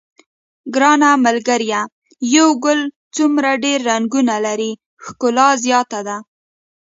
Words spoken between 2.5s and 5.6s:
ګل څومره ډېر رنګونه لري ښکلا